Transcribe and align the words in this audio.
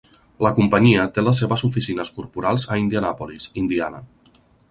La 0.43 0.51
companyia 0.59 1.03
té 1.17 1.23
les 1.25 1.41
seves 1.43 1.63
oficines 1.67 2.11
corporals 2.17 2.67
a 2.75 2.79
Indianapolis, 2.87 3.49
Indiana. 3.65 4.01